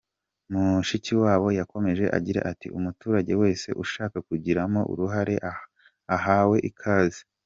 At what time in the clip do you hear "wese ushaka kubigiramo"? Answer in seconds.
3.41-4.79